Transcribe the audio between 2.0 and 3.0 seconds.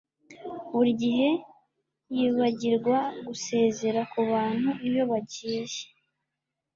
yibagirwa